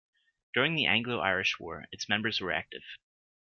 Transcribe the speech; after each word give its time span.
During 0.55 0.73
the 0.73 0.87
Anglo-Irish 0.87 1.59
War, 1.59 1.85
its 1.91 2.09
members 2.09 2.41
were 2.41 2.51
active. 2.51 2.81